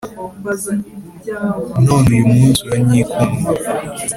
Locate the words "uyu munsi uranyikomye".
2.13-3.41